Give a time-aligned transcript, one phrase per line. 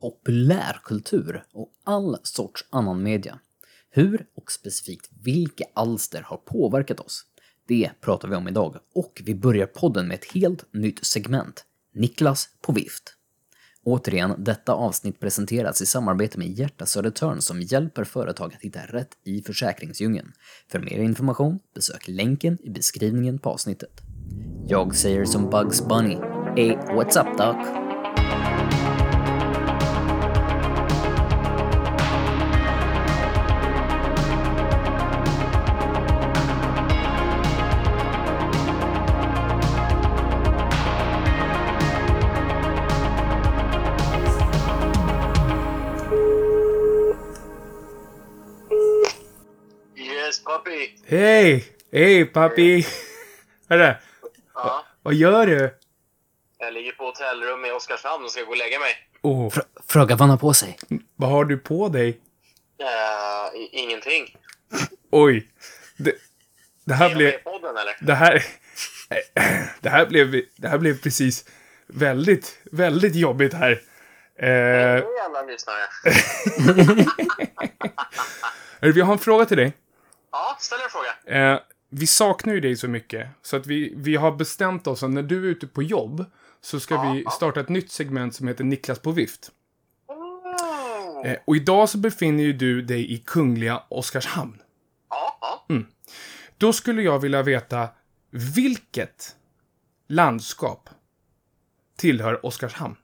[0.00, 3.38] populärkultur och all sorts annan media.
[3.90, 7.24] Hur och specifikt vilka alster har påverkat oss?
[7.68, 11.64] Det pratar vi om idag och vi börjar podden med ett helt nytt segment.
[11.94, 13.14] Niklas på vift.
[13.84, 19.10] Återigen, detta avsnitt presenteras i samarbete med Hjärta Södertörn som hjälper företag att hitta rätt
[19.24, 20.32] i försäkringsdjungeln.
[20.68, 24.00] För mer information, besök länken i beskrivningen på avsnittet.
[24.66, 26.16] Jag säger som Bugs Bunny.
[26.56, 27.87] Hey, what's up doc?
[51.10, 51.64] Hej!
[51.92, 52.86] Hej pappi!
[53.68, 53.94] Hörru,
[54.54, 55.74] Ja, vad gör du?
[56.58, 58.94] jag ligger på hotellrum i Oskarshamn och ska gå och lägga mig.
[59.22, 60.78] Åh, Fr- fråga vad han har på sig.
[61.16, 62.08] vad har du på dig?
[62.08, 64.36] Uh, ingenting.
[65.10, 65.48] Oj.
[65.96, 66.14] Det,
[66.84, 67.30] det här Är blev...
[67.42, 67.96] podden eller?
[68.00, 68.44] Det här...
[69.80, 71.44] Det här blev, det här blev precis
[71.86, 73.70] väldigt, väldigt jobbigt här.
[74.38, 75.78] Eh, Nu jävlar lyssnare.
[78.94, 79.72] vi har en fråga till dig.
[80.38, 81.52] Ja, ställ en fråga.
[81.52, 85.10] Eh, vi saknar ju dig så mycket, så att vi, vi har bestämt oss att
[85.10, 86.24] när du är ute på jobb
[86.60, 89.50] så ska Ja, vi starta ett nytt segment som heter Niklas på vift.
[90.08, 91.24] Mm.
[91.32, 94.62] Eh, och idag så befinner ju du dig i Kungliga Oskarshamn.
[95.10, 95.82] Ja, ja.
[96.58, 97.88] Då skulle jag vilja veta
[98.30, 99.36] vilket
[100.08, 100.90] landskap
[101.96, 102.96] tillhör Oskarshamn?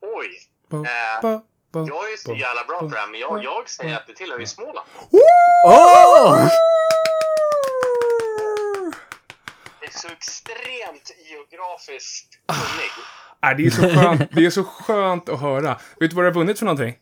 [0.00, 0.28] Oj.
[0.68, 1.82] Ba, Eh, ba, Jag
[2.12, 2.36] är så ba.
[2.36, 4.86] jävla bra på det här, men jag, jag säger att det tillhör ju Småland.
[5.64, 6.46] Åh!
[9.80, 12.54] Det är så extremt geografiskt Ah.
[12.54, 12.90] kunnig.
[13.42, 15.78] Nej, det, är så skönt, det är så skönt att höra.
[16.00, 16.94] Vet du vad du har vunnit för någonting?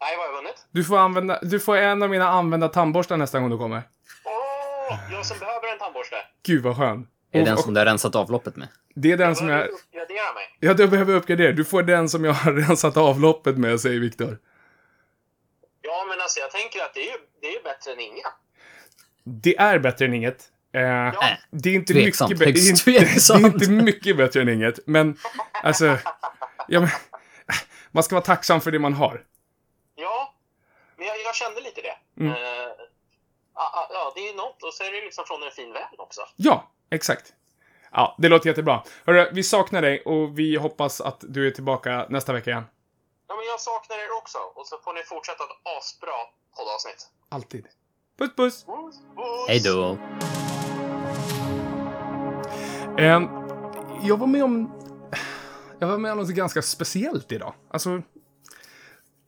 [0.00, 0.66] Nej, vad har jag vunnit?
[0.70, 3.82] Du får, använda, du får en av mina använda tandborstar nästa gång du kommer.
[4.24, 6.16] Åh, jag som behöver en tandborste.
[6.46, 7.06] Gud vad skön.
[7.32, 8.68] Är det Och- den som du har rensat avloppet med?
[8.94, 9.68] det är den Jag som jag...
[10.60, 11.52] Ja, du behöver uppgradera.
[11.52, 14.38] Du får den som jag har rensat avloppet med, säger Viktor.
[15.82, 18.26] Ja, men alltså jag tänker att det är ju, det är ju bättre än inga.
[19.24, 20.48] Det är bättre än inget.
[20.72, 21.28] Eh, Ja.
[21.50, 22.52] Det är inte Tveksamt, mycket bättre.
[22.84, 24.78] Det, är inte- det är inte mycket bättre än inget.
[24.86, 25.16] Men,
[25.62, 25.98] alltså...
[26.68, 26.88] Ja, men,
[27.90, 29.24] man ska vara tacksam för det man har.
[29.94, 30.34] Ja,
[30.96, 32.20] men jag, jag kände lite det.
[32.22, 32.32] Mm.
[32.32, 32.38] Eh,
[33.54, 34.62] ja, det är något.
[34.62, 36.20] Och så är det liksom från en fin vän också.
[36.36, 37.32] Ja, exakt.
[37.92, 38.82] Ja, det låter jättebra.
[39.06, 42.64] Hörru, vi saknar dig och vi hoppas att du är tillbaka nästa vecka igen.
[43.28, 44.38] Ja, men jag saknar er också.
[44.54, 46.12] Och så får ni fortsätta ett asbra
[46.56, 47.08] poddavsnitt.
[47.28, 47.66] Alltid.
[48.18, 48.64] Puss, puss!
[48.64, 49.48] Puss, puss.
[49.48, 49.98] Hej då.
[52.98, 53.22] Ehm,
[54.02, 54.70] jag var med om...
[55.80, 57.54] Jag var med om något ganska speciellt idag.
[57.70, 58.02] Alltså,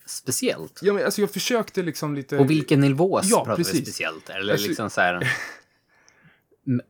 [0.06, 0.78] Speciellt.
[0.83, 2.37] jag, men, alltså jag försökte liksom lite...
[2.39, 3.83] På vilken nivå Ja, pratar vi precis.
[3.83, 4.31] speciellt?
[4.31, 5.37] Eller Alltså- liksom så här...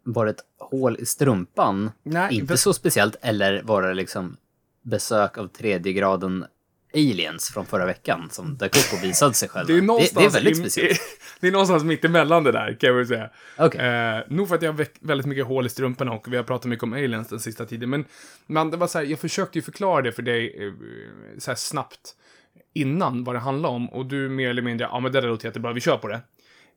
[0.02, 1.90] Var det ett hål i strumpan?
[2.02, 3.16] Nej, Inte men- så speciellt.
[3.22, 4.36] Eller var det liksom
[4.82, 6.44] besök av tredje graden
[6.94, 9.66] aliens från förra veckan som dök upp och visade sig själva?
[9.72, 11.00] Det är någonstans, det, är väldigt speciellt.
[11.40, 13.30] det är någonstans mitt emellan det där, kan jag väl säga.
[13.58, 13.80] Okej.
[13.80, 16.64] Eh, nog för att jag har väldigt mycket hål i strumporna och vi har pratat
[16.66, 17.90] mycket om aliens den sista tiden.
[17.90, 18.04] Men,
[18.46, 20.72] men det var så här, jag försökte ju förklara det för dig eh,
[21.38, 22.16] så här snabbt
[22.74, 23.88] innan vad det handlade om.
[23.90, 26.20] Och du mer eller mindre, ja men det där låter jättebra, vi kör på det.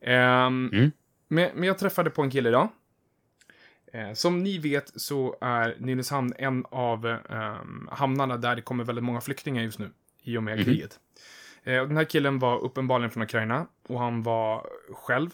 [0.05, 0.91] Ehm, Mm.
[1.27, 2.69] men, men jag träffade på en kille idag.
[3.95, 7.55] Eh, som ni vet så är Nynäshamn en av eh,
[7.91, 9.91] hamnarna där det kommer väldigt många flyktingar just nu.
[10.23, 10.65] I och med Mhm.
[10.65, 10.99] kriget.
[11.63, 13.67] Eh, den här killen var uppenbarligen från Ukraina.
[13.87, 15.29] Och han var själv.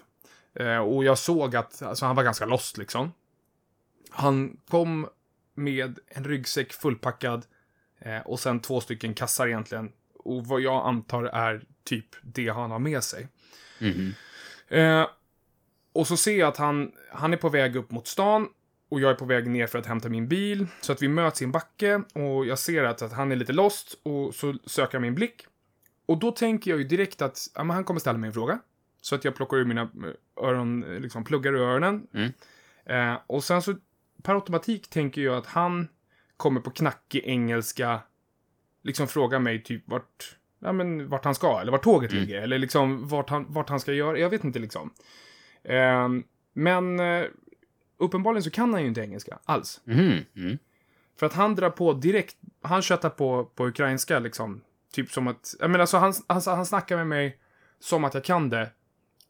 [0.53, 3.11] Eh, och jag såg att alltså, han var ganska lost liksom.
[4.09, 5.07] Han kom
[5.53, 7.45] med en ryggsäck fullpackad.
[8.25, 9.91] Och sen två stycken kassar egentligen.
[10.19, 13.27] Och vad jag antar är typ det han har med sig.
[13.79, 14.13] Mhm.
[14.67, 15.07] Eh,
[15.93, 18.47] och så ser jag att han, han är på väg upp mot stan
[18.89, 20.67] och jag är på väg ner för att hämta min bil.
[20.81, 23.53] Så att vi möts i en backe och jag ser att, att han är lite
[23.53, 25.45] lost och så söker jag min blick.
[26.05, 28.59] Och då tänker jag ju direkt att ja, men han kommer ställa mig en fråga.
[29.01, 32.07] Så att jag plockar ur mina eh, öron, liksom pluggar ur öronen.
[32.13, 32.31] Mm.
[32.85, 33.75] Eh, och sen så
[34.23, 35.87] per automatik tänker jag att han
[36.37, 37.99] kommer på knackig engelska
[38.83, 42.23] liksom fråga mig typ vart, ja, men vart han ska, eller vart tåget Mm.
[42.23, 44.93] ligger, eller liksom vart han, vart han ska göra, jag vet inte liksom.
[45.63, 46.23] Ehm,
[46.53, 47.25] men eh,
[47.97, 49.81] uppenbarligen så kan han ju inte engelska alls.
[49.83, 50.25] Mhm.
[50.35, 50.57] Mm.
[51.19, 54.61] För att han drar på direkt, han köttar på, på ukrainska liksom.
[54.93, 57.37] Typ som att, jag menar alltså han, han, han snackar med mig
[57.79, 58.69] som att jag kan det.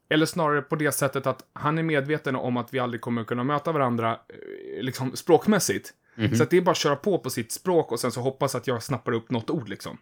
[0.08, 3.44] Eller snarare på det sättet att han är medveten om att vi aldrig kommer kunna
[3.44, 5.94] möta varandra eh, liksom språkmässigt.
[6.14, 6.36] Mhm.
[6.36, 8.54] Så att det är bara att köra på på sitt språk och sen så hoppas
[8.54, 9.98] att jag snappar upp något ord liksom.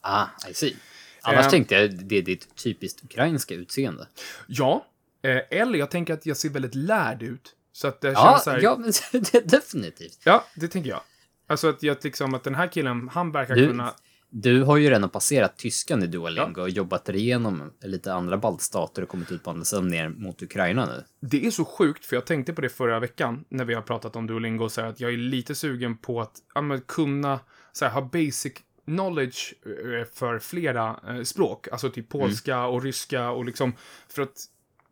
[0.00, 0.76] Ah, I see.
[1.22, 1.50] Annars Ehm.
[1.50, 4.08] tänkte jag det är ditt typiskt ukrainska utseende.
[4.46, 4.86] Ja,
[5.28, 7.54] eller jag tänker att jag ser väldigt lärd ut.
[7.72, 8.78] Så att det Ja, känns så här, ja
[9.32, 10.18] det, definitivt.
[10.24, 11.00] ja, det tänker jag.
[11.46, 13.94] Alltså att, jag, liksom, att den här killen, han verkar Du- kunna...
[14.36, 19.08] Du har ju redan passerat tyskan i Duolingo och jobbat igenom lite andra baltstater och
[19.08, 21.04] kommit ut på andra sidan ner mot Ukraina nu.
[21.20, 24.16] Det är så sjukt, för jag tänkte på det förra veckan när vi har pratat
[24.16, 27.40] om Duolingo, så här, att jag är lite sugen på att ja, kunna
[27.72, 28.52] så här, ha basic
[28.84, 31.68] knowledge eh, för flera eh, språk.
[31.72, 33.72] Alltså typ polska och ryska och liksom
[34.08, 34.44] för att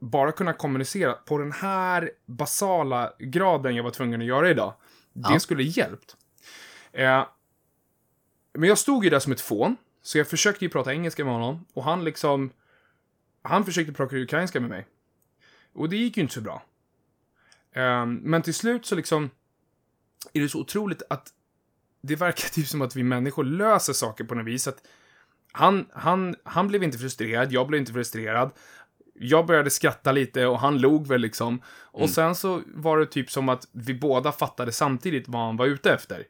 [0.02, 4.74] bara kunna kommunicera på den här basala graden jag var tvungen att göra idag.
[5.12, 5.40] Det Ja.
[5.40, 6.16] skulle hjälpt.
[6.92, 7.26] Eh,
[8.52, 11.34] men jag stod ju där som ett fån, så jag försökte ju prata engelska med
[11.34, 12.50] honom och han liksom
[13.42, 14.86] han försökte prata ukrainska med mig.
[15.72, 16.62] Och det gick ju inte så bra.
[17.72, 19.30] Ehm, men till slut så liksom
[20.32, 21.28] är det så otroligt att
[22.00, 24.68] det verkar typ som att vi människor löser saker på något vis.
[24.68, 24.86] Att
[25.52, 28.50] han, han, han blev inte frustrerad, jag blev inte frustrerad.
[29.14, 31.62] Jag började skratta lite och han log väl liksom.
[31.66, 35.66] Och sen så var det typ som att vi båda fattade samtidigt vad han var
[35.66, 36.24] ute efter.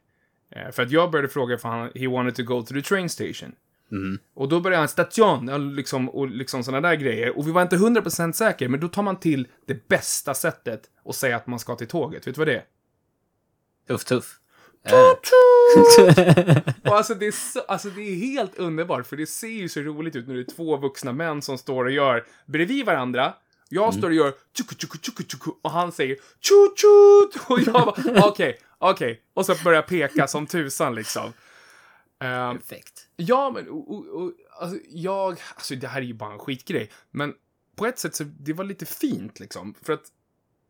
[0.55, 3.09] Eh, för att jag började fråga för han, he wanted to go to the train
[3.09, 3.55] station.
[3.91, 4.19] Mm.
[4.33, 7.37] Och då började han station och liksom, och liksom sådana där grejer.
[7.37, 11.15] Och vi var inte 100% säkra, men då tar man till det bästa sättet och
[11.15, 12.27] säga att man ska till tåget.
[12.27, 12.65] Vet du vad det är?
[13.87, 14.39] Tuff, tuff.
[16.83, 19.79] Och alltså det, är så, alltså det är helt underbart, för det ser ju så
[19.79, 23.33] roligt ut när det är två vuxna män som står och gör bredvid varandra.
[23.69, 27.73] Jag står och gör tjuku tjuku tjuku tjuku och han säger tju tju och jag
[27.73, 29.21] bara okej, okej.
[29.33, 31.33] Och så börjar jag peka som tusan liksom.
[32.23, 33.07] Ehm, Perfekt.
[33.15, 35.41] Ja, men och, och, och, alltså, jag...
[35.55, 36.91] Alltså, det här är ju bara en skitgrej.
[37.11, 37.33] Men
[37.75, 39.75] på ett sätt så det var lite fint, liksom.
[39.81, 40.03] För att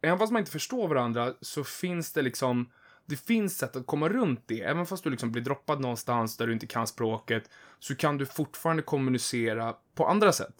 [0.02, 2.70] även fast man inte förstår varandra så finns det liksom...
[3.06, 4.62] Det finns sätt att komma runt det.
[4.62, 8.26] Även fast du liksom blir droppad någonstans där du inte kan språket så kan du
[8.26, 10.56] fortfarande kommunicera på andra sätt.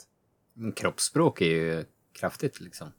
[0.54, 1.86] Men Kroppsspråk är ju
[2.20, 2.92] kraftigt liksom.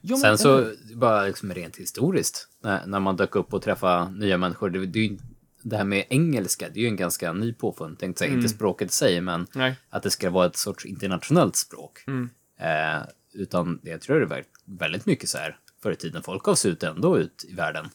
[0.00, 4.10] Ja, men- Sen så, bara liksom rent historiskt, när, när man dök upp och träffade
[4.10, 5.18] nya människor, det, det, är ju,
[5.62, 7.98] det här med engelska, det är ju en ganska ny påfund.
[7.98, 9.76] Tänkte säga, inte språket i sig, men Nej.
[9.90, 12.04] att det ska vara ett sorts internationellt språk.
[12.06, 12.30] Mm.
[12.58, 16.54] Eh, utan jag tror det är väldigt, mycket så här, förr i tiden, folk gav
[16.54, 17.88] sig ut ändå ut i världen.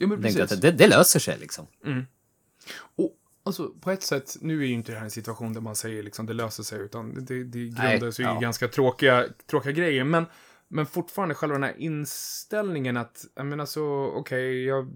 [0.00, 0.56] Ja, men Tänkte precis.
[0.56, 1.66] att det, det löser sig liksom.
[2.96, 5.76] Och alltså, på ett sätt, nu är ju inte det här en situation där man
[5.76, 8.38] säger liksom det löser sig, utan det, det grundar sig ja.
[8.38, 10.04] i ganska tråkiga, tråkiga grejer.
[10.04, 10.26] Men,
[10.68, 14.90] men fortfarande själva den här inställningen att, jag menar så, okej, jag...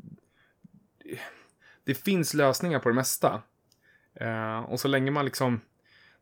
[1.85, 3.43] Det finns lösningar på det mesta.
[4.21, 5.61] Eh, och så länge man liksom...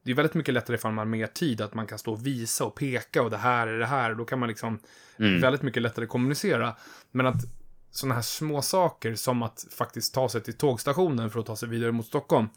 [0.02, 2.26] Det är väldigt mycket lättare ifall man har mer tid, att man kan stå och
[2.26, 4.10] visa och peka och det här är det här.
[4.10, 4.78] Och då kan man liksom
[5.18, 5.40] Mm.
[5.40, 6.76] väldigt mycket lättare kommunicera.
[7.10, 7.61] Men att
[7.92, 11.68] sådana här små saker som att faktiskt ta sig till tågstationen för att ta sig
[11.68, 12.48] vidare mot Stockholm.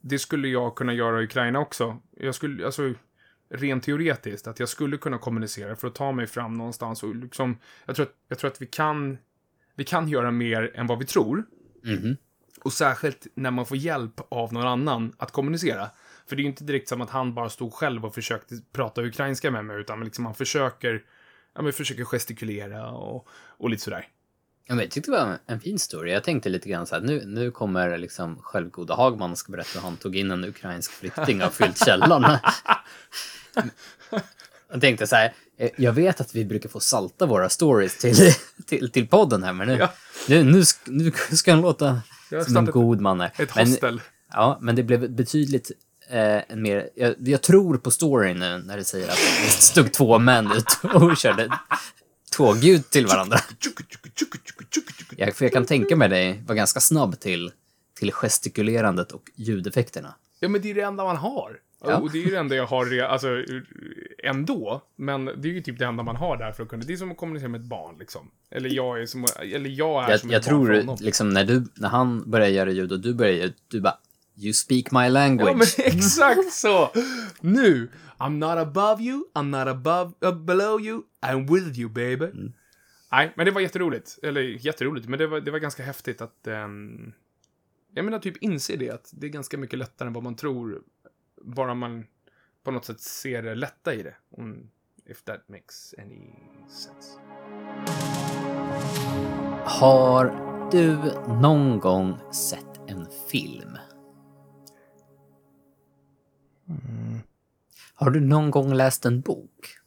[0.00, 1.98] Det skulle jag kunna göra i Ukraina också.
[2.16, 2.94] Jag skulle, alltså,
[3.50, 7.58] rent teoretiskt, att jag skulle kunna kommunicera för att ta mig fram någonstans och liksom,
[7.86, 9.18] jag tror att, jag tror att vi kan,
[9.74, 11.44] vi kan göra mer än vad vi tror.
[11.82, 12.16] Mhm.
[12.62, 15.90] Och särskilt när man får hjälp av någon annan att kommunicera.
[16.26, 19.02] För det är ju inte direkt som att han bara stod själv och försökte prata
[19.02, 21.02] ukrainska med mig, utan liksom han försöker,
[21.58, 23.26] ja men försöker gestikulera och,
[23.58, 24.08] och lite sådär.
[24.66, 26.12] Ja, men jag tyckte det var en fin story.
[26.12, 29.68] Jag tänkte lite grann så här, nu, nu kommer liksom självgoda Hagman och ska berätta
[29.78, 32.38] hur han tog in en ukrainsk flykting och fyllt källaren.
[34.72, 38.16] jag tänkte så här, eh, jag vet att vi brukar få salta våra stories till,
[38.66, 39.92] till, till podden här, men nu, Ja.
[40.28, 42.00] nu, nu, nu ska han låta
[42.46, 43.32] som en god man här.
[43.38, 44.00] Ett Men- hostel.
[44.32, 45.70] Ja, men det blev betydligt
[46.10, 46.90] eh, en mer...
[46.94, 50.92] Jag, jag tror på storyn nu när det säger att det stod två män ut
[50.94, 51.58] och körde
[52.30, 53.38] tågljud till varandra.
[55.16, 57.50] Jag, för jag kan tänka mig dig var ganska snabb till,
[57.98, 60.14] till gestikulerandet och ljudeffekterna.
[60.40, 61.56] Ja, men det är det enda man har.
[61.84, 61.96] Ja.
[61.96, 63.28] Och det är ju det enda jag har, alltså,
[64.24, 64.82] ändå.
[64.96, 66.96] Men det är ju typ det enda man har där för att kunna, det är
[66.96, 68.30] som att kommunicera med ett barn liksom.
[68.50, 70.96] Eller jag är som, eller jag är Jag, som jag ett barn tror honom.
[71.00, 73.98] liksom när, du, när han börjar göra ljud och du börjar göra du bara
[74.40, 75.50] You speak my language.
[75.50, 75.66] Ja, men
[75.98, 76.92] exakt så!
[77.40, 77.90] Nu!
[78.18, 82.24] I'm not above you, I'm not above, uh, below you, I'm with you baby.
[82.24, 82.52] Mm.
[83.12, 84.18] Nej, men det var jätteroligt.
[84.22, 86.46] Eller jätteroligt, men det var, det var ganska häftigt att...
[86.46, 87.12] Um,
[87.94, 90.82] jag menar typ inse det, att det är ganska mycket lättare än vad man tror.
[91.42, 92.06] Bara man
[92.64, 94.14] på något sätt ser det lätta i det.
[94.30, 94.70] Om,
[95.06, 96.30] if that makes any
[96.68, 97.18] sense.
[99.64, 100.24] Har
[100.72, 100.96] du
[101.42, 103.78] någon gång sett en film?
[107.94, 109.78] Har du någon gång läst en bok?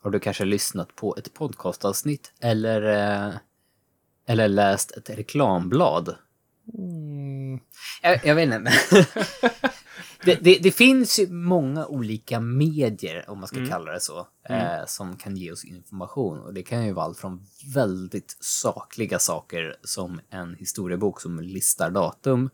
[0.00, 3.34] Har du kanske lyssnat på ett podcastavsnitt eller, eh,
[4.26, 6.16] eller läst ett reklamblad?
[8.02, 8.72] jag, jag vet inte.
[10.24, 14.86] det, det, det finns ju många olika medier, om man ska kalla det så, eh,
[14.86, 16.38] som kan ge oss information.
[16.38, 21.90] Och det kan ju vara allt från väldigt sakliga saker som en historiebok som listar
[21.90, 22.50] datum eh,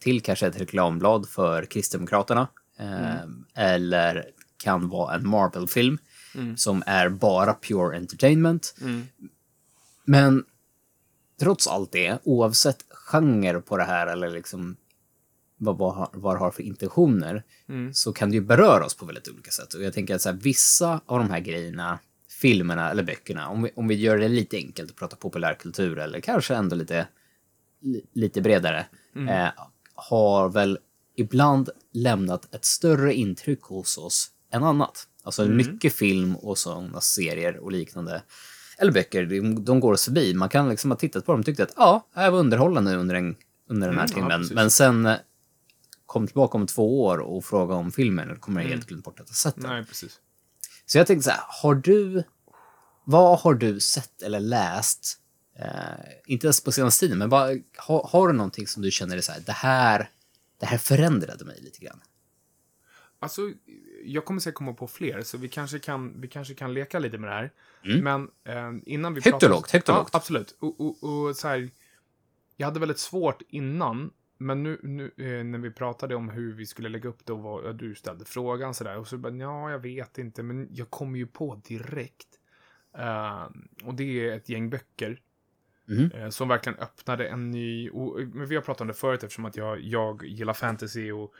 [0.00, 2.48] till kanske ett reklamblad för Kristdemokraterna.
[2.78, 3.20] Eh,
[3.54, 4.24] Eller
[4.62, 5.98] kan vara en Marvel-film
[6.56, 8.74] som är bara pure entertainment.
[10.04, 10.44] Men
[11.40, 14.76] trots allt det, oavsett genre på det här eller liksom
[15.56, 15.78] vad,
[16.12, 17.42] vad, det har för intentioner,
[17.92, 19.74] så kan det ju beröra oss på väldigt olika sätt.
[19.74, 21.98] Och jag tänker att så här, vissa av de här grejerna,
[22.40, 26.20] filmerna eller böckerna, om vi, om vi gör det lite enkelt och pratar populärkultur eller
[26.20, 27.08] kanske ändå lite, li,
[28.14, 28.86] lite bredare,
[29.28, 29.48] eh,
[29.94, 30.78] har väl
[31.16, 35.06] ibland lämnat ett större intryck hos oss än annat.
[35.22, 38.22] Alltså mycket film och sådana serier och liknande.
[38.78, 40.34] Eller böcker, de, de går oss förbi.
[40.34, 43.14] Man kan liksom ha tittat på dem och tyckt att ja, jag var underhållande under,
[43.14, 43.36] en,
[43.68, 44.40] under den här Mm, ja, timmen.
[44.40, 44.54] precis.
[44.54, 45.16] men sen eh,
[46.06, 49.20] kom tillbaka om två år och fråga om filmen, och kommer jag helt glömt bort
[49.20, 49.70] att ha sett den.
[49.70, 50.18] Nej, precis.
[50.86, 52.24] Så jag tänkte så här, har du...
[53.04, 55.18] Vad har du sett eller läst?
[55.60, 59.16] Eh, inte ens på senaste tiden, men bara, har, har du någonting som du känner
[59.16, 60.10] är så här, det här,
[60.58, 62.00] det här förändrade mig lite grann?
[63.18, 63.52] Alltså,
[64.04, 67.18] jag kommer säkert komma på fler, så vi kanske kan, vi kanske kan leka lite
[67.18, 67.52] med det här.
[68.02, 69.32] Men eh, innan vi Mm.
[69.32, 70.14] Högt och lågt, högt och ja, lågt.
[70.14, 70.56] Absolut.
[70.60, 71.70] Och, och, och så här,
[72.56, 76.66] jag hade väldigt svårt innan, men nu, nu eh, när vi pratade om hur vi
[76.66, 79.78] skulle lägga upp det och vad, du ställde frågan sådär, och så bara, ja, jag
[79.78, 82.28] vet inte, men jag kom ju på direkt.
[82.98, 83.48] Eh,
[83.84, 85.20] och det är ett gäng böcker
[85.90, 86.10] Mhm.
[86.14, 87.90] eh, som verkligen öppnade en ny...
[87.90, 91.34] Och, men vi har pratat om det förut eftersom att jag, jag gillar fantasy och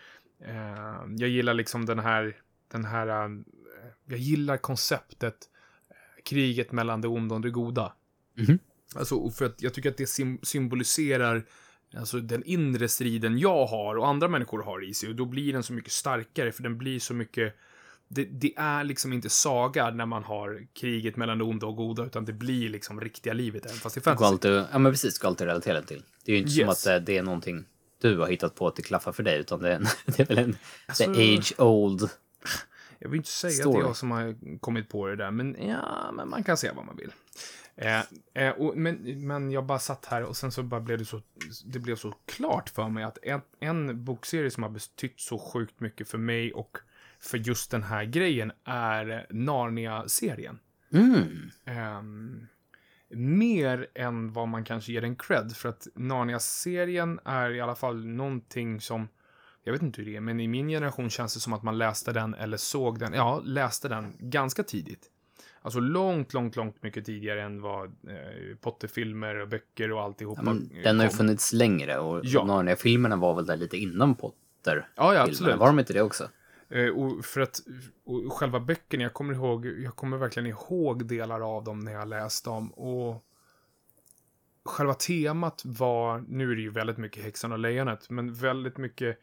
[0.45, 2.37] eh, jag gillar liksom den här...
[2.69, 3.31] Den här eh,
[4.05, 5.37] jag gillar konceptet
[5.89, 7.93] eh, kriget mellan det onda och det goda.
[8.35, 8.59] Mhm.
[8.95, 11.45] Alltså, för att jag tycker att det sym symboliserar
[11.97, 15.09] alltså, den inre striden jag har och andra människor har i sig.
[15.09, 17.57] Och då blir den så mycket starkare, för den blir så mycket...
[18.13, 22.05] Det, det är liksom inte saga när man har kriget mellan det onda och goda,
[22.05, 24.27] utan det blir liksom riktiga livet, även fast det är fantasy.
[24.33, 26.03] alltid, ja men precis, går alltid relatera till.
[26.25, 26.87] Det är ju inte som Yes.
[26.87, 27.65] att eh, det är någonting
[28.01, 30.39] du har hittat på att det klaffar för dig, utan det är, det är väl
[30.39, 32.11] en Alltså- the age old.
[32.99, 33.79] Jag vill inte säga att Story.
[33.79, 36.73] det är jag som har kommit på det där, men ja, men man kan säga
[36.73, 37.13] vad man vill.
[37.77, 38.01] Eh,
[38.35, 41.21] eh, och, men, men jag bara satt här och sen så bara blev det så,
[41.65, 45.81] det blev så klart för mig att en, en bokserie som har betytt så sjukt
[45.81, 46.77] mycket för mig och
[47.21, 50.59] för just den här grejen är Narnia-serien.
[50.93, 51.51] Mm.
[51.65, 52.47] Ehm,
[53.09, 58.07] mer än vad man kanske ger den cred, för att Narnia-serien är i alla fall
[58.07, 59.09] någonting som,
[59.65, 61.79] jag vet inte hur det är, men i min generation känns det som att man
[61.79, 65.11] läste den eller såg den, ja, läste den ganska tidigt.
[65.63, 70.83] Alltså långt, långt, långt mycket tidigare än vad eh, Potter-filmer och böcker och alltihopa Ja,
[70.83, 72.45] den har ju funnits längre och Ja.
[72.45, 74.89] Narnia-filmerna var väl där lite innan Potter.
[74.97, 75.57] Ja, ja, absolut.
[75.57, 76.29] Var de inte det också?
[76.71, 77.61] Eh, och för att,
[78.05, 82.09] och själva böckerna, jag kommer ihåg, jag kommer verkligen ihåg delar av dem när jag
[82.09, 82.71] läste dem.
[82.73, 83.25] Och
[84.65, 89.21] själva temat var, nu är det ju väldigt mycket Häxan och Lejonet, men väldigt mycket,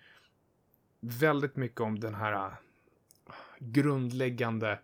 [1.00, 2.52] väldigt mycket om den här ah,
[3.60, 4.80] grundläggande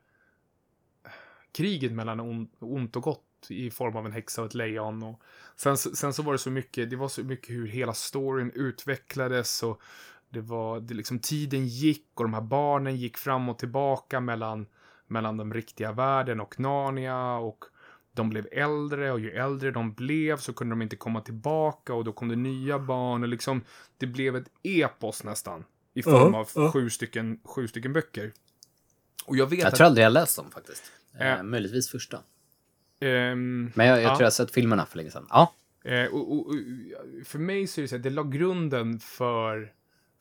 [1.03, 1.09] ah,
[1.51, 5.03] kriget mellan on- ont och gott i form av en häxa och ett lejon.
[5.03, 5.21] Och
[5.55, 9.63] sen, sen så var det så mycket, det var så mycket hur hela storyn utvecklades
[9.63, 9.81] och
[10.33, 14.65] det var, det liksom tiden gick och de här barnen gick fram och tillbaka mellan,
[15.07, 17.65] mellan den riktiga världen och Narnia och
[18.11, 22.03] de blev äldre och ju äldre de blev så kunde de inte komma tillbaka och
[22.03, 23.61] då kom det nya barn och liksom
[23.97, 26.71] det blev ett epos nästan i form av ja.
[26.71, 28.31] sju, stycken, sju stycken böcker.
[29.25, 29.75] Och jag vet Jag att...
[29.75, 30.83] tror aldrig jag läst dem faktiskt.
[31.19, 31.43] Eh, Ja.
[31.43, 32.19] möjligtvis första.
[32.99, 34.15] ehm, Men jag, jag Ja.
[34.15, 35.25] tror jag sett filmerna för länge sedan.
[35.29, 35.53] Ja.
[35.83, 36.55] Eh, och, och, och,
[37.25, 39.73] för mig så är det så att det la grunden för,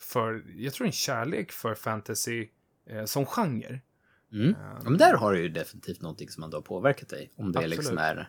[0.04, 2.48] för, jag tror en kärlek för fantasy
[2.86, 3.80] eh, som genre.
[4.32, 4.54] Mm.
[4.58, 7.32] ja men där har du ju definitivt någonting som ändå har påverkat dig.
[7.36, 7.78] Om det Absolut.
[7.78, 8.28] liksom är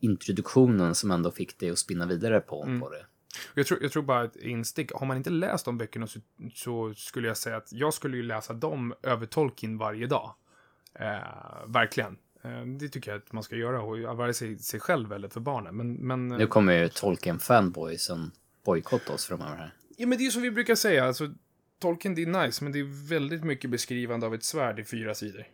[0.00, 2.80] introduktionen som ändå fick dig att spinna vidare på, Mm.
[2.80, 3.06] på det.
[3.54, 6.20] Jag tror, jag tror bara ett instick, har man inte läst de böckerna så,
[6.54, 10.34] så skulle jag säga att jag skulle ju läsa dem över Tolkien varje dag.
[10.94, 11.16] Eh,
[11.66, 12.18] verkligen.
[12.42, 15.40] Eh, det tycker jag att man ska göra, och vare sig sig själv eller för
[15.40, 15.76] barnen.
[15.76, 18.30] Men, men, Nu kommer ju Tolkien-fanboysen
[18.64, 19.74] bojkotta oss framöver här.
[19.96, 21.34] Ja, men det är som vi brukar säga, alltså,
[21.78, 25.14] Tolkien det är nice, men det är väldigt mycket beskrivande av ett svärd i fyra
[25.14, 25.46] sidor.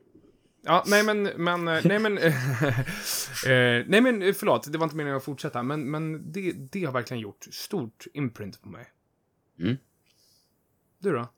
[0.63, 4.97] Ja, nej men, men, eh, nej men, eh, nej men eh, förlåt, det var inte
[4.97, 8.87] meningen att fortsätta, men, men det, det har verkligen gjort stort imprint på mig.
[9.59, 9.77] Mm.
[10.99, 11.29] Du då?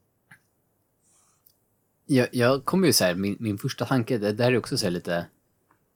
[2.07, 4.87] Jag, jag kommer ju så här, min, min första tanke, det där är också så
[4.87, 5.27] här lite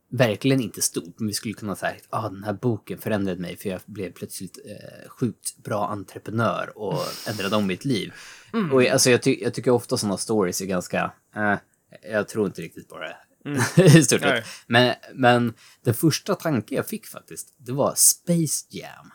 [0.09, 3.57] verkligen inte stort, men vi skulle kunna säga att ah, den här boken förändrade mig
[3.57, 8.13] för jag blev plötsligt eh, sjukt bra entreprenör och ändrade om mitt liv.
[8.53, 8.73] Mm.
[8.73, 11.55] Och alltså, jag, ty jag tycker ofta sådana stories är ganska, eh,
[12.13, 13.17] jag tror inte riktigt på det.
[13.99, 14.33] I stort Mm.
[14.35, 14.43] Nej.
[14.43, 14.51] sett.
[14.67, 19.11] Men, men den första tanken jag fick faktiskt, det var Space Jam.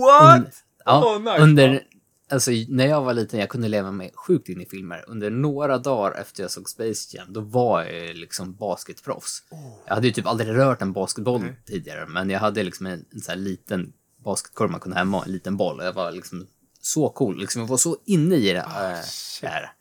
[0.00, 0.64] What?
[0.84, 1.42] Ja, Åh, nice.
[1.42, 1.82] under,
[2.30, 5.04] alltså, när jag var liten, jag kunde leva mig sjukt in i filmer.
[5.08, 9.42] Under några dagar efter jag såg Space Jam, då var jag liksom basketproffs.
[9.86, 11.60] Jag hade ju typ aldrig rört en basketboll Nej.
[11.66, 13.92] tidigare, men jag hade liksom en, en sån här liten
[14.24, 15.84] basketkorg man kunde hemma, en liten boll.
[15.84, 16.46] Jag var liksom
[16.80, 19.42] så cool, liksom, jag var så inne i det shit.
[19.50, 19.72] där.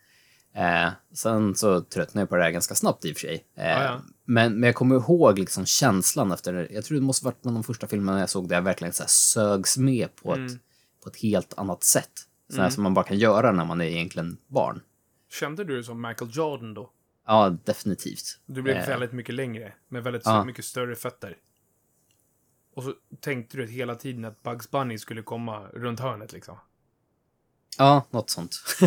[0.55, 3.45] Eh, sen så tröttnade jag på det här ganska snabbt i och för sig.
[3.57, 4.01] Eh, Ja, ja.
[4.25, 7.53] Men, men jag kommer ihåg liksom känslan efter, jag tror det måste varit en av
[7.53, 10.45] de första filmerna jag såg där jag verkligen så här sögs med på, Mm.
[10.45, 10.53] ett,
[11.03, 12.11] på ett helt annat sätt.
[12.55, 14.81] Så här som man bara kan göra när man är egentligen barn.
[15.31, 16.91] Kände du dig som Michael Jordan då?
[17.27, 18.39] Ja, definitivt.
[18.45, 20.43] Du blev Eh, väldigt mycket längre, med väldigt Ja.
[20.45, 21.37] mycket större fötter.
[22.75, 26.57] Och så tänkte du hela tiden att Bugs Bunny skulle komma runt hörnet liksom.
[27.77, 28.55] Ja, något sånt.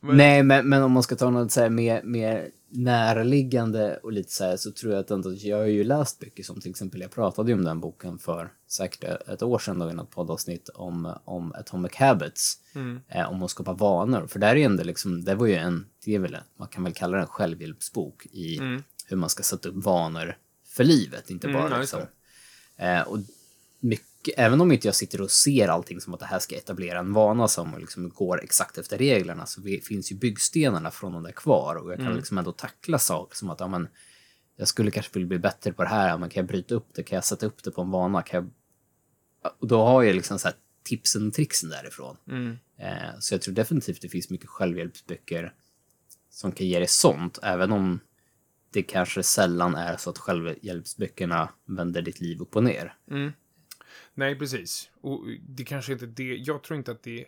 [0.00, 4.12] Men- Nej, men, men om man ska ta något så här mer, mer närliggande och
[4.12, 6.70] lite så här så tror jag att ändå, jag har ju läst böcker som till
[6.70, 10.10] exempel, jag pratade ju om den boken för säkert ett år sedan då i något
[10.10, 13.00] poddavsnitt om, om Atomic Habits, Mm.
[13.08, 14.26] eh, om att skapa vanor.
[14.26, 16.84] För där är ju ändå liksom, det var ju en, det är väl, man kan
[16.84, 18.82] väl kalla det en självhjälpsbok i Mm.
[19.06, 20.36] hur man ska sätta upp vanor
[20.66, 22.08] för livet, inte Mm, bara just liksom.
[22.76, 23.18] Eh, och
[23.82, 26.98] mycket, även om inte jag sitter och ser allting som att det här ska etablera
[26.98, 31.32] en vana som liksom går exakt efter reglerna så finns ju byggstenarna från de där
[31.32, 32.16] kvar och jag kan Mm.
[32.16, 33.88] liksom ändå tackla saker som att ja, men,
[34.56, 37.02] jag skulle kanske vilja bli bättre på det här, men kan jag bryta upp det,
[37.02, 38.50] kan jag sätta upp det på en vana, kan jag...
[39.60, 42.16] Och då har jag liksom så här tipsen och tricksen därifrån.
[42.28, 42.58] Mm.
[42.76, 45.54] Eh, så jag tror definitivt det finns mycket självhjälpsböcker
[46.30, 48.00] som kan ge dig sånt, även om
[48.70, 52.94] det kanske sällan är så att självhjälpsböckerna vänder ditt liv upp och ner.
[53.10, 53.32] Mm.
[54.14, 54.90] Nej, precis.
[55.00, 56.36] Och det kanske inte är det.
[56.36, 57.26] Jag tror inte att det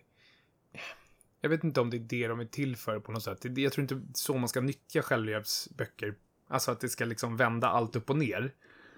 [1.41, 3.59] Jag vet inte om det är det de är till för på något sätt.
[3.59, 6.15] Jag tror inte så man ska nyttja självhjälpsböcker.
[6.49, 8.55] Alltså att det ska liksom vända allt upp och ner.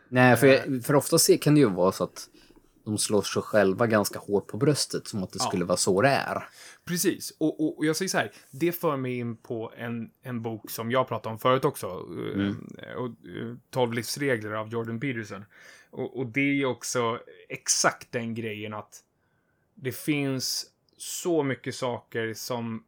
[0.08, 2.28] Nej, för, jag, för ofta kan det ju vara så att
[2.86, 5.48] de slår sig själva ganska hårt på bröstet, som att det Ja.
[5.48, 6.48] skulle vara så det är.
[6.84, 7.30] Precis.
[7.38, 10.70] Och, och, och jag säger så här, det för mig in på en, en bok
[10.70, 11.86] som jag pratade om förut också.
[11.86, 15.44] eh, Och, eh, 12 livsregler av Jordan Peterson.
[15.90, 19.02] Och, och det är ju också exakt den grejen att
[19.74, 22.84] det finns så mycket saker som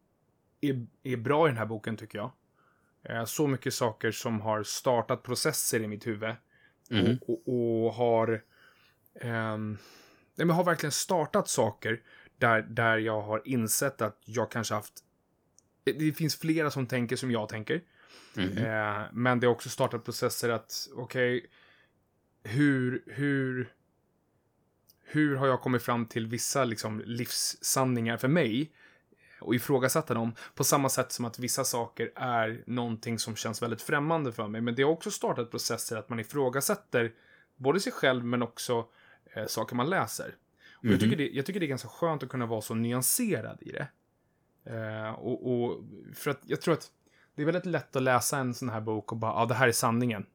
[0.61, 2.30] är, är bra i den här boken tycker jag.
[3.02, 6.34] Eh, Så mycket saker som har startat processer i mitt huvud.
[6.90, 7.18] Mhm.
[7.26, 8.42] Och, och, och har...
[9.20, 9.78] ehm,
[10.35, 12.00] nej, men har verkligen startat saker
[12.38, 14.94] där, där jag har insett att jag kanske haft...
[15.85, 17.83] Det finns flera som tänker som jag tänker.
[18.35, 18.59] Mhm.
[18.59, 21.46] Eh, men det har också startat processer att, okej,
[22.42, 23.72] hur, hur,
[25.04, 28.72] hur har jag kommit fram till vissa liksom, livssanningar för mig
[29.40, 33.83] och ifrågasätta dem på samma sätt som att vissa saker är någonting som känns väldigt
[33.83, 34.61] främmande för mig.
[34.61, 37.12] Men det har också startat processer att man ifrågasätter
[37.57, 38.87] både sig själv men också
[39.34, 40.34] eh, saker man läser.
[40.72, 40.98] Och jag, Mhm.
[40.98, 43.88] tycker det, jag tycker det är ganska skönt att kunna vara så nyanserad i det.
[44.64, 46.86] Eh, och, och för att jag tror att
[47.34, 49.68] det är väldigt lätt att läsa en sån här bok och bara, ja, det här
[49.68, 50.26] är sanningen.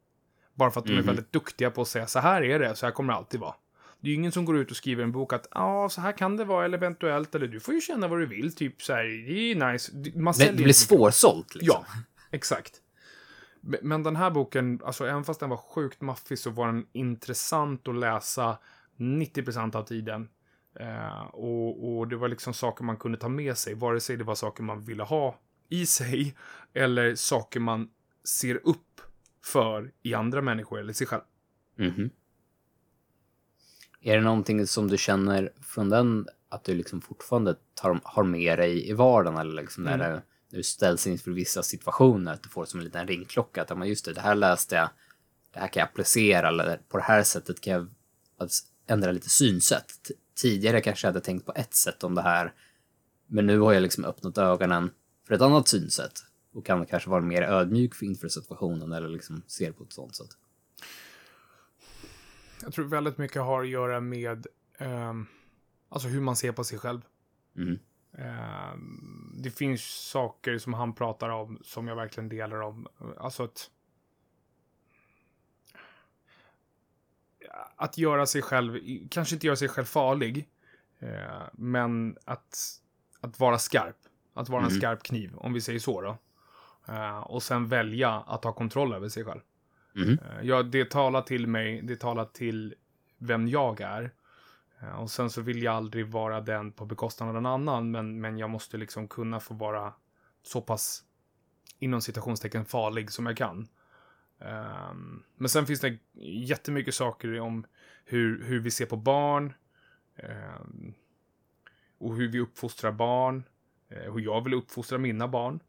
[0.53, 1.05] Bara för att de är Mhm.
[1.05, 3.55] väldigt duktiga på att säga, så här är det, så här kommer det alltid vara.
[3.99, 6.11] Det är ju ingen som går ut och skriver en bok att, ja, så här
[6.11, 8.93] kan det vara, eller eventuellt, eller du får ju känna vad du vill, typ så
[8.93, 9.91] här, det är nice.
[10.19, 11.83] Man Det, det blir svårsålt liksom.
[11.87, 12.01] Ja,
[12.31, 12.73] exakt.
[13.61, 16.85] Men- Men den här boken, alltså även fast den var sjukt maffig så var den
[16.91, 18.57] intressant att läsa
[18.97, 20.29] 90% av tiden.
[20.79, 24.23] Eh, och, och det var liksom saker man kunde ta med sig, vare sig det
[24.23, 26.35] var saker man ville ha i sig
[26.73, 27.89] eller saker man
[28.39, 29.01] ser upp
[29.45, 31.21] för i andra människor eller sig själv.
[31.75, 32.09] Mhm.
[34.01, 38.59] Är det någonting som du känner från den att du liksom fortfarande tar, har med
[38.59, 40.11] dig i vardagen eller liksom när, Mm.
[40.11, 40.13] det,
[40.49, 43.87] när du ställs inför vissa situationer att du får som en liten ringklocka att men
[43.87, 44.89] just det, det här läste jag,
[45.53, 47.87] det här kan jag applicera eller på det här sättet kan jag
[48.37, 50.11] alltså, ändra lite synsätt.
[50.35, 52.53] Tidigare kanske jag hade tänkt på ett sätt om det här,
[53.27, 54.91] men nu har jag liksom öppnat ögonen
[55.27, 59.71] för ett annat synsätt och kan kanske vara mer ödmjuk inför situationen eller liksom ser
[59.71, 60.37] på ett sånt sätt.
[62.61, 65.25] Jag tror väldigt mycket har att göra med ehm,
[65.89, 67.01] alltså hur man ser på sig själv.
[67.53, 67.79] Mhm.
[68.17, 72.87] Ehm, det finns saker som han pratar om som jag verkligen delar om.
[73.17, 73.69] Alltså att...
[77.75, 80.49] Att göra sig själv, kanske inte göra sig själv farlig,
[80.99, 82.57] eh, men att,
[83.21, 83.95] att vara skarp.
[84.33, 84.79] Att vara en Mhm.
[84.79, 86.17] skarp kniv, om vi säger så då.
[86.93, 89.41] Eh, och sen välja att ha kontroll över sig själv.
[89.93, 90.19] Mhm.
[90.25, 92.75] Eh, ja, det talar till mig, det talar till
[93.17, 94.11] vem jag är.
[94.97, 98.37] Och sen så vill jag aldrig vara den på bekostnad av någon annan, men, men
[98.37, 99.93] jag måste liksom kunna få vara
[100.43, 101.03] så pass
[101.79, 103.67] inom citationstecken farlig som jag kan.
[104.43, 107.65] Ehm, men sen finns det jättemycket saker om
[108.05, 109.53] hur, hur vi ser på barn.
[110.15, 110.93] ehm,
[111.97, 113.43] och hur vi uppfostrar barn.
[113.89, 115.59] eh, hur jag vill uppfostra mina barn.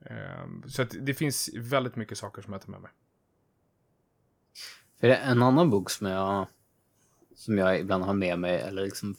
[0.00, 2.90] Ehm, så det finns väldigt mycket saker som jag tar med mig.
[5.00, 6.46] För det är en annan bok som jag,
[7.34, 9.16] som jag ibland har med mig, eller liksom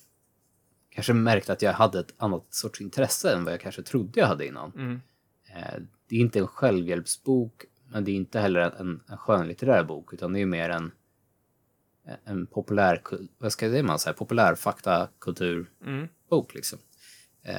[0.90, 4.28] kanske märkt att jag hade ett annat sorts intresse än vad jag kanske trodde jag
[4.28, 4.72] hade innan.
[4.76, 5.02] Mm.
[5.56, 10.14] Eh, Det är inte en självhjälpsbok, men det är inte heller en, en skönlitterär bok,
[10.14, 10.92] utan det är mer en,
[12.24, 13.02] en populär,
[13.38, 16.08] vad ska jag säga, man, så här, populär faktakulturbok Mm.
[16.54, 16.80] liksom.
[17.44, 17.56] Eh,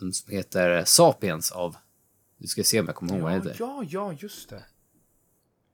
[0.00, 1.76] den som heter Sapiens av,
[2.38, 3.64] du ska se om jag kommer ihåg vad den Ja, heter.
[3.64, 4.64] ja, ja, just det.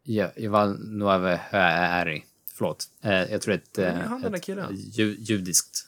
[0.02, 2.24] Ja, Yuval Noah Harari.
[2.52, 2.84] Förlåt.
[3.02, 5.85] Eh, jag tror det är Ja, ett, där ett ju, judiskt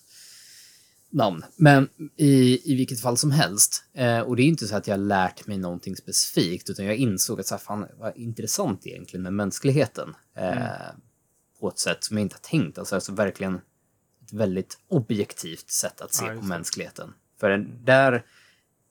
[1.11, 1.45] namn.
[1.57, 3.85] Men i, i vilket fall som helst.
[3.95, 6.97] Eh, och det är inte så att jag har lärt mig någonting specifikt, utan jag
[6.97, 10.15] insåg att så här, fan, vad intressant egentligen med mänskligheten.
[10.37, 10.55] Eh,
[11.61, 12.79] På ett sätt som jag inte har tänkt.
[12.79, 13.55] Alltså, alltså verkligen
[14.25, 17.13] ett väldigt objektivt sätt att se Ja, på mänskligheten.
[17.41, 18.25] För där,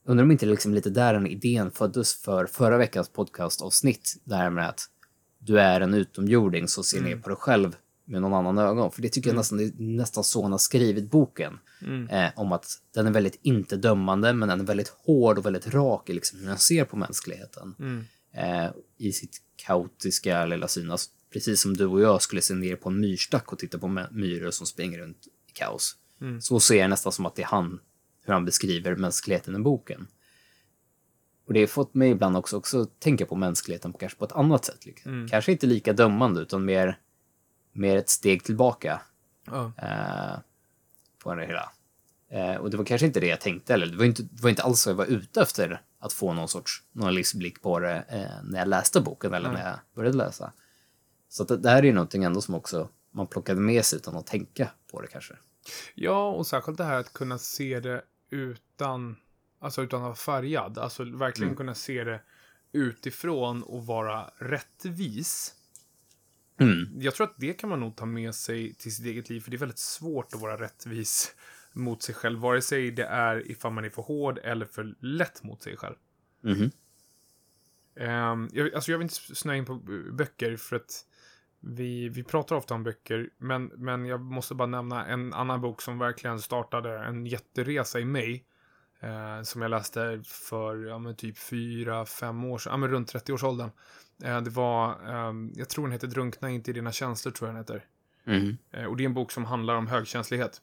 [0.05, 4.21] undrar om inte liksom lite där den idén föddes för förra veckans podcastavsnitt.
[4.23, 4.85] Det här med att
[5.39, 7.75] du är en utomjording så ser ner på dig själv
[8.05, 8.91] med någon annan ögon.
[8.91, 11.59] För det tycker jag nästan, det är nästan så han har skrivit boken.
[12.09, 15.67] Eh, om att den är väldigt inte dömande, men den är väldigt hård och väldigt
[15.73, 17.75] rak i liksom hur han ser på mänskligheten.
[18.33, 20.91] Eh, I sitt kaotiska lilla syn.
[20.91, 23.87] Alltså, precis som du och jag skulle se ner på en myrstack och titta på
[24.11, 25.95] myror som springer runt i kaos.
[26.41, 27.79] Så ser jag nästan som att det är han,
[28.25, 30.07] hur han beskriver mänskligheten i boken.
[31.47, 34.31] Och det har fått mig ibland också, också tänka på mänskligheten på, kanske på ett
[34.31, 34.85] annat sätt.
[34.85, 35.27] Liksom.
[35.29, 36.99] Kanske inte lika dömande, utan mer,
[37.71, 39.01] mer ett steg tillbaka
[39.45, 39.71] Ja.
[39.77, 40.39] eh,
[41.27, 41.71] på det hela.
[42.29, 44.49] Eh, och det var kanske inte det jag tänkte, eller det var inte, det var
[44.49, 48.05] inte alls så jag var ute efter att få någon sorts någon livsblick på det
[48.09, 50.53] eh, när jag läste boken eller när jag började läsa.
[51.29, 54.15] Så det, det här är ju någonting ändå som också man plockade med sig utan
[54.15, 55.33] att tänka på det kanske.
[55.95, 59.15] Ja, och särskilt det här att kunna se det utan,
[59.59, 60.77] alltså utan att vara färgad.
[60.77, 62.21] Alltså verkligen kunna se det
[62.71, 65.53] utifrån och vara rättvis.
[66.59, 67.01] Mm.
[67.01, 69.51] Jag tror att det kan man nog ta med sig till sitt eget liv, för
[69.51, 71.35] det är väldigt svårt att vara rättvis
[71.73, 75.43] mot sig själv, vare sig det är ifall man är för hård eller för lätt
[75.43, 75.95] mot sig själv.
[76.41, 76.71] Mhm.
[77.99, 79.75] Um, jag, alltså jag vill inte snöa in på
[80.11, 81.05] böcker för att
[81.59, 85.81] vi, vi pratar ofta om böcker, men, men jag måste bara nämna en annan bok
[85.81, 88.45] som verkligen startade en jätteresa i mig.
[88.99, 93.69] eh, som jag läste för ja, typ fyra, fem år sedan, ja, runt 30-årsåldern.
[94.25, 97.55] Uh, det var, ehm, jag tror den heter Drunkna inte i dina känslor, tror jag
[97.55, 97.85] den heter.
[98.71, 100.61] Eh, och det är en bok som handlar om högkänslighet.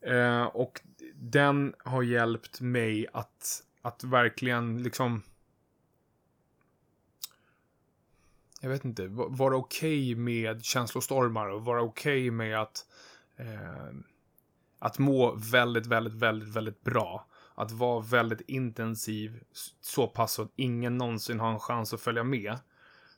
[0.00, 0.80] Eh, och
[1.14, 5.22] den har hjälpt mig att, att verkligen liksom...
[8.60, 12.86] Jag vet inte, va- vara okej med känslostormar och vara okej med att,
[13.36, 13.94] eh,
[14.78, 17.26] att må väldigt, väldigt, väldigt, väldigt bra.
[17.58, 19.40] Att vara väldigt intensiv
[19.80, 22.58] så pass att ingen någonsin har en chans att följa med.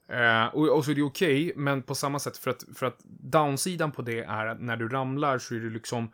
[0.09, 2.99] Eh, och, och så är det okej, men på samma sätt för att, för att
[3.05, 6.11] downsidan på det är att när du ramlar så är det liksom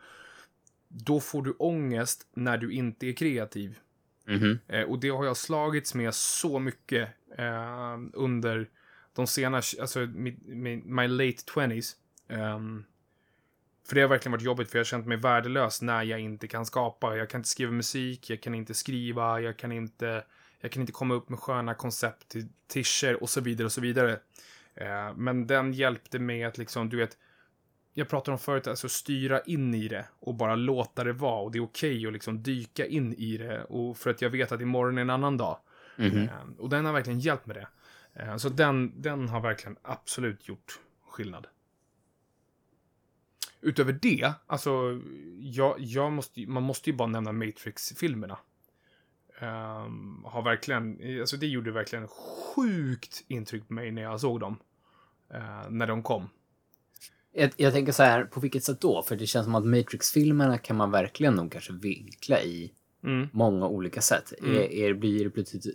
[0.87, 3.79] då får du ångest när du inte är kreativ.
[4.25, 4.59] Mhm.
[4.67, 8.69] Eh, och det har jag slagits med så mycket eh, under
[9.13, 11.95] de senaste, alltså my, my, my late 20s.
[12.27, 12.83] Ehm,
[13.87, 16.47] för det har verkligen varit jobbigt för jag har känt mig värdelös när jag inte
[16.47, 17.17] kan skapa.
[17.17, 20.23] Jag kan inte skriva musik, jag kan inte skriva, jag kan inte,
[20.59, 23.81] jag kan inte komma upp med sköna koncept till tischer och så vidare och så
[23.81, 24.19] vidare.
[24.75, 27.17] Eh, men den hjälpte mig att liksom, du vet,
[27.93, 31.41] jag pratade om förut, alltså styra in i det och bara låta det vara.
[31.41, 33.63] Och det är okej att liksom dyka in i det.
[33.63, 35.57] Och för att jag vet att imorgon är en annan dag.
[35.95, 36.23] Mhm.
[36.23, 37.67] Eh, och den har verkligen hjälpt med det.
[38.13, 41.47] Eh, så den, den har verkligen absolut gjort skillnad.
[43.65, 45.01] Utöver det, alltså,
[45.39, 48.37] jag, jag måste, man måste ju bara nämna Matrix-filmerna.
[49.39, 54.57] Ehm, har verkligen, alltså det gjorde verkligen sjukt intryck på mig när jag såg dem.
[55.33, 56.29] eh, när de kom.
[57.31, 59.03] Jag, jag tänker så här, på vilket sätt då?
[59.03, 62.71] För det känns som att Matrix-filmerna kan man verkligen nog kanske vinkla i
[63.03, 63.27] Mm.
[63.33, 64.33] många olika sätt.
[64.39, 64.55] Mm.
[64.55, 65.65] Er, er blir plötsligt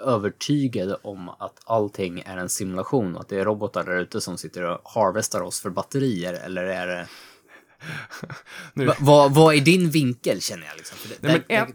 [0.00, 4.38] övertygade om att allting är en simulation och att det är robotar där ute som
[4.38, 7.08] sitter och harvestar oss för batterier eller är det...
[8.74, 10.98] Nu- Va, vad, vad är din vinkel känner jag liksom?
[11.20, 11.74] Det, Nej, men ett-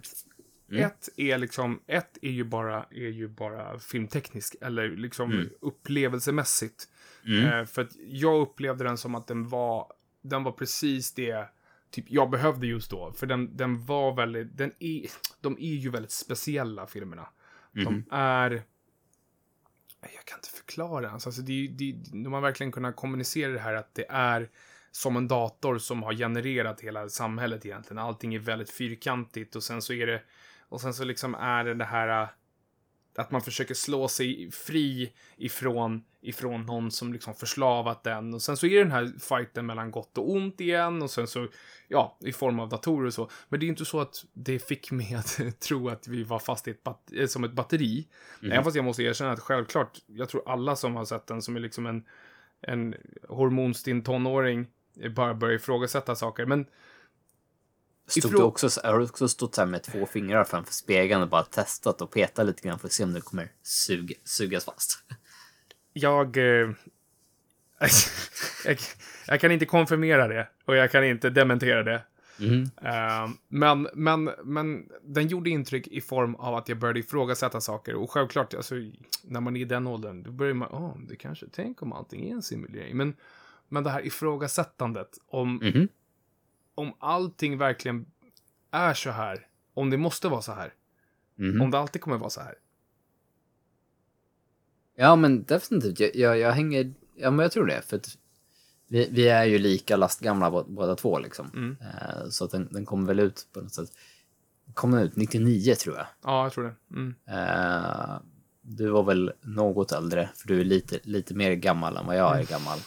[0.71, 0.83] Mm.
[0.85, 5.49] Ett är liksom, ett är ju bara, är ju bara filmteknisk, eller liksom Mm.
[5.61, 6.87] upplevelsemässigt.
[7.25, 7.45] Mm.
[7.59, 9.87] Eh, för att jag upplevde den som att den var,
[10.23, 11.45] den var precis det
[11.91, 13.13] typ jag behövde just då.
[13.17, 15.05] För den, den var väldigt, den är,
[15.41, 17.27] de är ju väldigt speciella filmerna.
[17.71, 17.83] Mhm.
[17.85, 18.51] De är,
[20.01, 21.25] jag kan inte förklara ens.
[21.25, 21.91] Alltså det, det,
[22.23, 24.49] de har verkligen kunnat kommunicera det här att det är
[24.91, 28.03] som en dator som har genererat hela samhället egentligen.
[28.03, 30.21] Allting är väldigt fyrkantigt och sen så är det,
[30.69, 32.27] och sen så liksom är det det här
[33.15, 38.33] att man försöker slå sig fri ifrån, ifrån någon som liksom förslavat den.
[38.33, 41.01] Och sen så är det den här fighten mellan gott och ont igen.
[41.01, 41.47] Och sen så,
[41.87, 43.29] ja, i form av datorer och så.
[43.49, 46.67] Men det är inte så att det fick mig att tro att vi var fast
[46.67, 48.07] i ett bat- eh, som ett batteri.
[48.41, 48.51] Mhm.
[48.51, 51.55] Även fast jag måste erkänna att självklart, jag tror alla som har sett den som
[51.55, 52.03] är liksom en,
[52.61, 52.95] en
[53.29, 54.67] hormonstinn tonåring
[54.99, 56.45] eh, bara börjar ifrågasätta saker.
[56.45, 56.65] Men
[58.19, 61.21] Stod ifrå- du också, har du också stått så här med två fingrar framför spegeln
[61.21, 64.65] och bara testat och petat lite grann för att se om det kommer sug, sugas
[64.65, 65.03] fast?
[65.93, 66.69] jag, eh,
[68.65, 68.77] jag...
[69.27, 72.03] Jag kan inte konfirmera det och jag kan inte dementera det.
[72.39, 72.71] Mhm.
[72.83, 77.95] Eh, men, men, men den gjorde intryck i form av att jag började ifrågasätta saker.
[77.95, 78.75] Och självklart, alltså,
[79.23, 82.29] när man är i den åldern, då börjar man, åh, det kanske, tänk om allting
[82.29, 82.97] är en simulering.
[82.97, 83.15] Men,
[83.69, 85.87] men det här ifrågasättandet, om, Mhm.
[86.75, 88.05] Om allting verkligen
[88.71, 90.73] är så här, om det måste vara så här,
[91.35, 91.61] Mhm.
[91.61, 92.55] om det alltid kommer vara så här.
[94.95, 95.99] Ja, men definitivt.
[95.99, 96.93] Jag, jag, jag hänger...
[97.15, 97.81] Ja, men jag tror det.
[97.81, 98.17] För att
[98.87, 101.51] vi, vi är ju lika lastgamla bå- båda två liksom.
[101.53, 101.77] Mm.
[101.81, 103.89] Eh, så att den, den kommer väl ut på något sätt.
[104.73, 106.05] Kom den ut 99 tror jag.
[106.23, 106.75] Ja, jag tror det.
[106.95, 107.15] Mm.
[107.27, 108.19] Eh,
[108.61, 112.39] du var väl något äldre, för du är lite, lite mer gammal än vad jag
[112.39, 112.79] är gammal.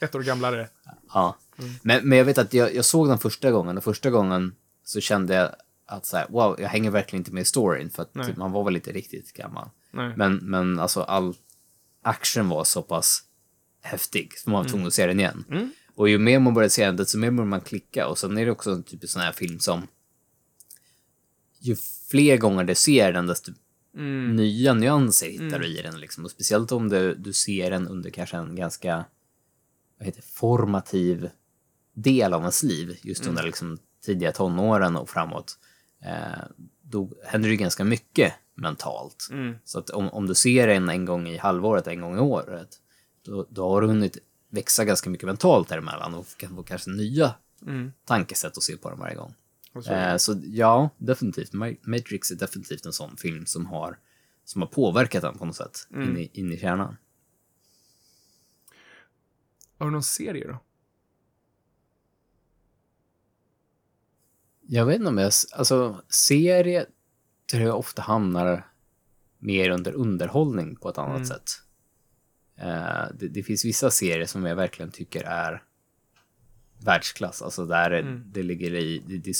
[0.00, 0.68] Ett år gamlare.
[1.14, 1.36] Ja.
[1.82, 5.00] Men, men jag vet att jag, jag såg den första gången och första gången så
[5.00, 5.50] kände jag
[5.86, 8.34] att så här, wow, jag hänger verkligen inte med i storyn för att Nej.
[8.36, 9.68] man var väl inte riktigt gammal.
[9.92, 10.12] Nej.
[10.16, 11.34] Men, men alltså all
[12.02, 13.22] action var så pass
[13.82, 15.44] häftig så man var tvungen att se den igen.
[15.50, 15.70] Mm.
[15.94, 18.08] Och ju mer man började se den, desto mer började man klicka.
[18.08, 19.86] Och sen är det också en typ av sån här film som
[21.60, 21.76] ju
[22.10, 23.52] fler gånger du ser den, desto
[23.94, 24.36] Mm.
[24.36, 26.00] nya nyanser hittar du i den.
[26.00, 26.24] Liksom.
[26.24, 29.04] Och speciellt om du, du ser den under kanske en ganska
[29.98, 31.30] vad heter, formativ
[32.02, 35.58] del av ens liv, just under liksom, tidiga tonåren och framåt.
[36.04, 36.44] Eh,
[36.82, 39.28] då händer det ju ganska mycket mentalt.
[39.30, 39.54] Mm.
[39.64, 42.68] Så att om, om du ser den en gång i halvåret, en gång i året,
[43.24, 44.18] då, då har du hunnit
[44.50, 47.34] växa ganska mycket mentalt däremellan och kan få kanske nya
[47.66, 47.92] Mm.
[48.04, 49.34] tankesätt att se på den varje gång.
[49.84, 51.52] Så- Eh, så ja, definitivt.
[51.52, 53.98] Ma- Matrix är definitivt en sån film som har,
[54.44, 56.08] som har påverkat den på något sätt Mm.
[56.10, 56.96] in, i, in i kärnan.
[59.78, 60.58] Har du någon serie då?
[64.70, 65.32] Jag vet inte om jag...
[65.52, 66.86] Alltså, serie
[67.50, 68.66] tror jag ofta hamnar
[69.38, 71.26] mer under underhållning på ett annat Mm.
[71.26, 71.50] sätt.
[72.56, 75.62] Eh, det, det finns vissa serier som jag verkligen tycker är
[76.84, 77.42] världsklass.
[77.42, 78.22] Alltså där är- Mm.
[78.32, 78.98] det ligger i...
[79.06, 79.34] Det, det,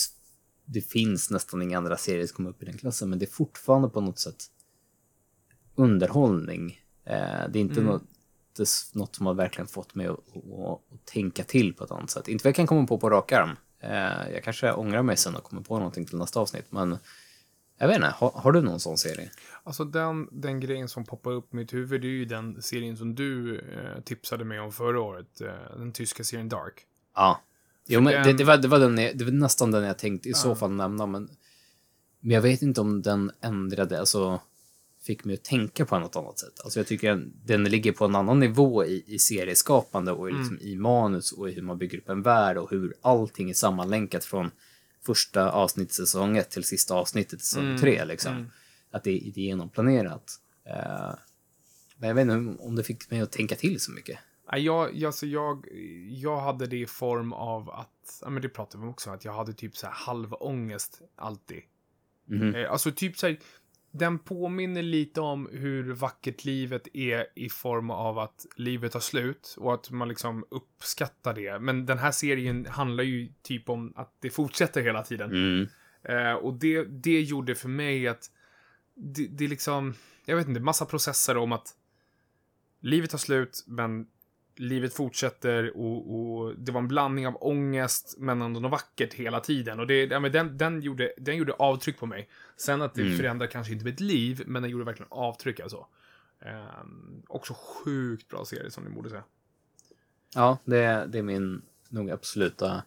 [0.65, 3.31] det finns nästan inga andra serier som kommer upp i den klassen, men det är
[3.31, 4.45] fortfarande på något sätt
[5.75, 6.81] underhållning.
[7.05, 7.85] Eh, det är inte Mm.
[7.93, 8.03] något,
[8.95, 12.29] något som har verkligen fått mig att, att, att tänka till på ett annat sätt.
[12.29, 13.57] Inte vad jag kan komma på på rak arm.
[13.81, 16.99] Eh, jag kanske ångrar mig sen och kommer på någonting till nästa avsnitt, men
[17.79, 19.31] jag vet inte, har, har du någon sån serie?
[19.65, 22.97] Alltså den, den grejen som poppar upp i mitt huvud, det är ju den serien
[22.97, 25.41] som du eh, tipsade mig om förra året.
[25.41, 26.87] Eh, den tyska serien Dark.
[27.15, 27.41] Ja.
[27.87, 29.85] Jo, För men det, den- det, var, det, var den, jag- det var nästan den
[29.85, 30.55] jag tänkte i så Ja.
[30.55, 31.29] fall nämna, men,
[32.21, 34.41] men jag vet inte om den ändrade, alltså
[35.09, 36.61] fick mig att tänka på något annat sätt.
[36.65, 40.57] Alltså jag tycker den, den ligger på en annan nivå i, i serieskapande och liksom
[40.57, 40.67] Mm.
[40.69, 44.25] i manus och i hur man bygger upp en värld och hur allting är sammanlänkat
[44.25, 44.51] från
[45.07, 48.33] första avsnittet säsong 1 till sista avsnittet säsong Mm, 3 liksom.
[48.33, 48.51] mm.
[48.91, 50.41] Att det, det är genomplanerat.
[50.65, 51.15] Eh,
[51.97, 54.19] men jag vet inte om det fick mig att tänka till så mycket.
[54.57, 55.67] Jag, alltså jag,
[56.09, 59.25] jag hade det i form av att, ja men det pratade vi om också, att
[59.25, 61.63] jag hade typ så här halvångest alltid.
[62.55, 63.39] Eh, alltså typ så här,
[63.99, 69.55] den påminner lite om hur vackert livet är i form av att livet tar slut
[69.59, 71.59] och att man liksom uppskattar det.
[71.59, 75.31] Men den här serien handlar ju typ om att det fortsätter hela tiden.
[75.31, 75.69] Mm.
[76.03, 78.31] Eh, och det, det gjorde för mig att
[78.95, 81.75] det, det är liksom, jag vet inte, massa processer om att
[82.81, 84.07] livet tar slut, men
[84.59, 89.41] livet fortsätter och, och det var en blandning av ångest men ändå något vackert hela
[89.41, 89.81] tiden.
[89.81, 92.29] Och det, ja, men den, den, gjorde, den gjorde avtryck på mig.
[92.57, 93.17] Sen att det Mm.
[93.17, 95.87] förändrar kanske inte mitt liv, men den gjorde verkligen avtryck alltså.
[96.83, 99.25] Um, också sjukt bra serie som ni borde säga.
[100.35, 102.83] Ja, det, det är min nog absoluta...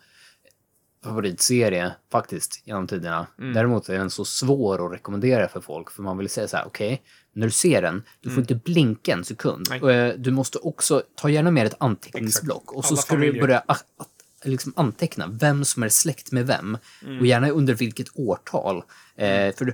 [1.04, 3.28] favoritserie faktiskt genom tiderna.
[3.40, 3.54] Mm.
[3.54, 6.66] Däremot är den så svår att rekommendera för folk för man vill säga så här,
[6.68, 7.02] okej,
[7.34, 9.68] när du ser den, du får inte blinka en sekund.
[9.70, 9.82] Nej.
[9.82, 13.22] Och, eh, Du måste också ta gärna med ett anteckningsblock och så Alla ska du
[13.22, 13.42] familjer.
[13.42, 14.06] börja a- a-
[14.44, 17.20] liksom anteckna vem som är släkt med vem Mm.
[17.20, 18.78] och gärna under vilket årtal.
[19.16, 19.74] Eh, för, du-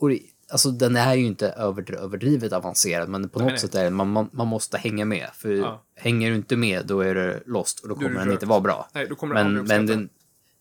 [0.00, 0.10] och,
[0.52, 3.58] alltså, den är ju inte överdri- överdrivet avancerad men på något nej.
[3.58, 5.28] sätt är det, man, man, man måste hänga med.
[5.34, 5.84] För Ja.
[5.96, 8.60] hänger du inte med då är du lost och då kommer du den inte vara
[8.60, 8.88] bra.
[8.94, 10.08] Nej, du Men, men, den,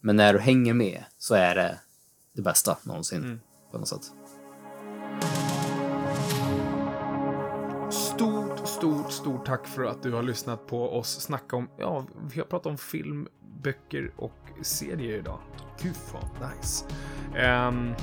[0.08, 1.80] men när du hänger med så är det
[2.34, 3.24] det bästa någonsin.
[3.24, 3.40] Mm.
[3.72, 4.12] På något sätt.
[8.78, 12.48] Stort, stort, tack för att du har lyssnat på oss snacka om, ja, vi har
[12.48, 13.28] pratat om film,
[13.64, 15.40] böcker och serier idag.
[15.82, 16.86] Gud vad nice.
[17.30, 17.96] Um,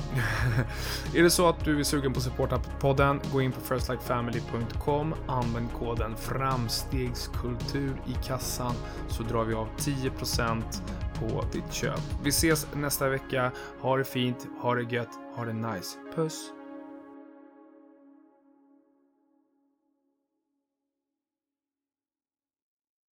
[1.15, 5.15] är det så att du är sugen på att supporta podden, gå in på firstlightfamily.com,
[5.27, 8.73] använd koden framstegskultur i kassan
[9.07, 10.61] så drar vi av 10%
[11.19, 12.01] på ditt köp.
[12.23, 13.51] Vi ses nästa vecka.
[13.81, 15.97] Ha det fint, ha det gött, ha det nice.
[16.15, 16.51] Puss!